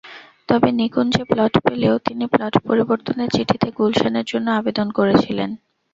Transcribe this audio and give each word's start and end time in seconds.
তবে 0.49 0.69
নিকুঞ্জে 0.71 1.23
প্লট 1.25 1.53
পেলেও 1.65 1.95
তিনি 1.99 2.23
প্লট 2.27 2.53
পরিবর্তনের 2.67 3.29
চিঠিতে 3.35 3.67
গুলশানের 3.77 4.25
জন্য 4.25 4.47
আবেদন 4.59 4.87
করেছিলেন। 4.91 5.49